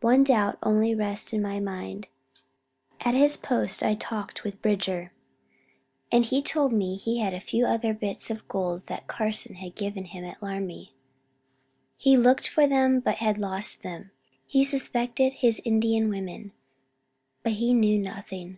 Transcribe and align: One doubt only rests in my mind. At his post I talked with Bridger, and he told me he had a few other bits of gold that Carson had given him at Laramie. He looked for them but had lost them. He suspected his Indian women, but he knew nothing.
One 0.00 0.24
doubt 0.24 0.58
only 0.64 0.96
rests 0.96 1.32
in 1.32 1.40
my 1.40 1.60
mind. 1.60 2.08
At 3.02 3.14
his 3.14 3.36
post 3.36 3.84
I 3.84 3.94
talked 3.94 4.42
with 4.42 4.60
Bridger, 4.60 5.12
and 6.10 6.24
he 6.24 6.42
told 6.42 6.72
me 6.72 6.96
he 6.96 7.20
had 7.20 7.32
a 7.32 7.38
few 7.40 7.64
other 7.64 7.94
bits 7.94 8.32
of 8.32 8.48
gold 8.48 8.84
that 8.88 9.06
Carson 9.06 9.54
had 9.56 9.76
given 9.76 10.06
him 10.06 10.24
at 10.24 10.42
Laramie. 10.42 10.92
He 11.96 12.16
looked 12.16 12.48
for 12.48 12.66
them 12.66 12.98
but 12.98 13.18
had 13.18 13.38
lost 13.38 13.84
them. 13.84 14.10
He 14.44 14.64
suspected 14.64 15.34
his 15.34 15.62
Indian 15.64 16.08
women, 16.08 16.50
but 17.44 17.52
he 17.52 17.72
knew 17.72 17.96
nothing. 18.00 18.52